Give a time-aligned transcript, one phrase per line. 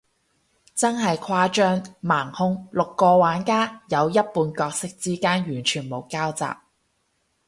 [0.73, 6.43] 真係誇張，盲兇，六個玩家，有一半角色之間完全冇交集，